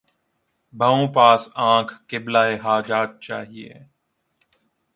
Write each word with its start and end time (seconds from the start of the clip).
بھَوں 0.73 1.03
پاس 1.15 1.41
آنکھ 1.71 1.93
قبلۂِ 2.09 2.49
حاجات 2.65 3.09
چاہیے 3.25 3.73